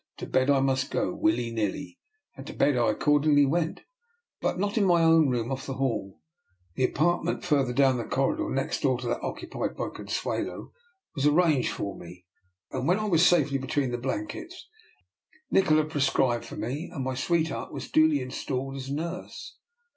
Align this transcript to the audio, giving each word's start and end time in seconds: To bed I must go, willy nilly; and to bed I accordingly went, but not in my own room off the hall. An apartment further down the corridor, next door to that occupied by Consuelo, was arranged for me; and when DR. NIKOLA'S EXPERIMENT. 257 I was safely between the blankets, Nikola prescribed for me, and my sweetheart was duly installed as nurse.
To 0.17 0.25
bed 0.25 0.49
I 0.49 0.61
must 0.61 0.89
go, 0.89 1.13
willy 1.13 1.51
nilly; 1.51 1.99
and 2.35 2.47
to 2.47 2.53
bed 2.53 2.75
I 2.75 2.89
accordingly 2.89 3.45
went, 3.45 3.81
but 4.41 4.57
not 4.57 4.75
in 4.75 4.83
my 4.83 5.03
own 5.03 5.29
room 5.29 5.51
off 5.51 5.67
the 5.67 5.75
hall. 5.75 6.19
An 6.75 6.83
apartment 6.85 7.43
further 7.45 7.71
down 7.71 7.97
the 7.97 8.03
corridor, 8.05 8.49
next 8.49 8.79
door 8.81 8.97
to 8.97 9.05
that 9.07 9.21
occupied 9.21 9.75
by 9.75 9.89
Consuelo, 9.93 10.71
was 11.13 11.27
arranged 11.27 11.71
for 11.71 11.95
me; 11.95 12.25
and 12.71 12.87
when 12.87 12.97
DR. 12.97 13.03
NIKOLA'S 13.03 13.21
EXPERIMENT. 13.21 13.21
257 13.21 13.21
I 13.21 13.21
was 13.21 13.27
safely 13.49 13.57
between 13.59 13.91
the 13.91 13.97
blankets, 13.99 14.67
Nikola 15.51 15.85
prescribed 15.85 16.45
for 16.45 16.55
me, 16.55 16.89
and 16.91 17.03
my 17.03 17.13
sweetheart 17.13 17.71
was 17.71 17.91
duly 17.91 18.21
installed 18.23 18.77
as 18.77 18.89
nurse. 18.89 19.57